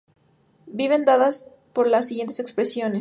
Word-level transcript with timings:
Vienen 0.65 1.05
dadas 1.05 1.51
por 1.73 1.85
las 1.87 2.07
siguientes 2.07 2.39
expresiones. 2.39 2.99